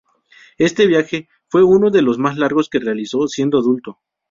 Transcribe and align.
Este 0.57 0.87
viaje 0.87 1.29
fue 1.47 1.63
uno 1.63 1.91
de 1.91 2.01
los 2.01 2.17
más 2.17 2.35
largos 2.35 2.69
que 2.69 2.79
realizó 2.79 3.27
siendo 3.27 3.59
adulto. 3.59 3.99